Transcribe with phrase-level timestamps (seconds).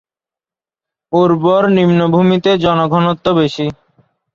[1.13, 3.65] উর্বর নিম্নভূমিতে জনঘনত্ব বেশি।